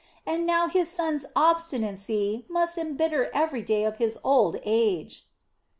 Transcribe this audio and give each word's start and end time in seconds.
And 0.25 0.47
now 0.47 0.67
his 0.67 0.89
son's 0.89 1.27
obstinacy 1.35 2.43
must 2.49 2.75
embitter 2.75 3.29
every 3.35 3.61
day 3.61 3.83
of 3.83 3.97
his 3.97 4.17
old 4.23 4.59
age." 4.63 5.27